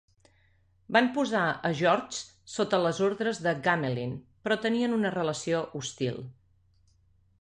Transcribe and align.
Van 0.95 1.09
posar 1.17 1.41
a 1.69 1.71
Georges 1.81 2.23
sota 2.55 2.79
les 2.85 3.01
ordres 3.09 3.43
de 3.49 3.53
Gamelin, 3.69 4.17
però 4.47 4.59
tenien 4.65 4.97
una 4.99 5.13
relació 5.17 5.61
hostil. 5.83 6.19